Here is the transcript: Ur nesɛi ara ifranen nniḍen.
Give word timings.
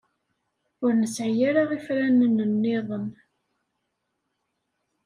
Ur 0.83 0.91
nesɛi 0.95 1.43
ara 1.49 1.61
ifranen 1.77 2.37
nniḍen. 2.49 3.07